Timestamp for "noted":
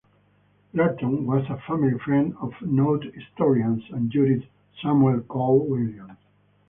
2.63-3.13